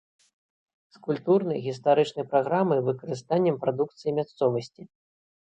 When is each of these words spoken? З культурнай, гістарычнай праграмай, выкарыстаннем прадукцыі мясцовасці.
З 0.95 1.01
культурнай, 1.07 1.59
гістарычнай 1.65 2.25
праграмай, 2.31 2.79
выкарыстаннем 2.89 3.61
прадукцыі 3.67 4.17
мясцовасці. 4.23 4.81